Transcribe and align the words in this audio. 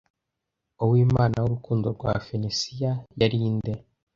Uwimana 0.83 1.37
w'urukundo 1.43 1.87
rwa 1.95 2.13
Fenisiya 2.27 2.91
yari 3.19 3.39
nde 3.55 3.73